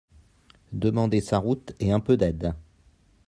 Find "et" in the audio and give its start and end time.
1.79-1.91